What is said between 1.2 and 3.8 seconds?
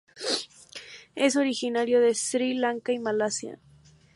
originario de Sri Lanka y Malasia.